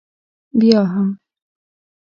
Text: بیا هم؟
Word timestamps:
بیا 0.59 0.81
هم؟ 0.93 1.07